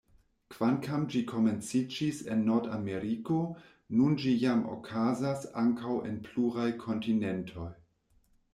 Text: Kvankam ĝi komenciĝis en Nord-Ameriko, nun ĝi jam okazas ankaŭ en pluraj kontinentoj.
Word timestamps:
Kvankam 0.51 1.01
ĝi 1.15 1.19
komenciĝis 1.31 2.21
en 2.35 2.41
Nord-Ameriko, 2.47 3.37
nun 3.99 4.17
ĝi 4.23 4.35
jam 4.47 4.65
okazas 4.77 5.47
ankaŭ 5.65 5.95
en 6.09 6.19
pluraj 6.31 6.69
kontinentoj. 6.87 7.71